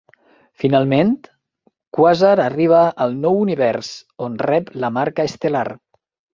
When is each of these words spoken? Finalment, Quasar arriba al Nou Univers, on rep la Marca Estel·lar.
Finalment, 0.61 1.11
Quasar 1.99 2.33
arriba 2.47 2.81
al 3.07 3.15
Nou 3.27 3.39
Univers, 3.45 3.93
on 4.31 4.41
rep 4.49 4.75
la 4.85 4.95
Marca 4.99 5.31
Estel·lar. 5.33 5.67